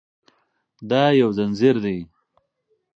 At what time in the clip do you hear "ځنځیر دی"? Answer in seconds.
1.37-1.99